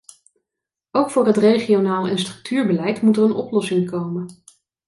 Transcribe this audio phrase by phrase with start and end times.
[0.91, 4.43] Ook voor het regionaal en structuurbeleid moet er een oplossing komen.